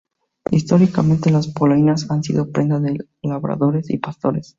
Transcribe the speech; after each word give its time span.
Históricamente, 0.49 1.29
las 1.29 1.49
polainas 1.49 2.09
han 2.09 2.23
sido 2.23 2.49
prenda 2.51 2.79
de 2.79 3.07
labradores 3.21 3.91
y 3.91 3.99
pastores. 3.99 4.49